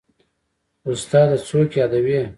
استاده 0.91 1.37
څوک 1.47 1.69
يادوې. 1.79 2.21